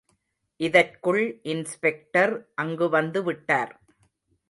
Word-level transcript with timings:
இதற்குள் 0.59 1.21
இன்ஸ்பெக்டர் 1.43 2.33
அங்கு 2.55 2.89
வந்து 2.89 3.23
விட்டார். 3.23 3.73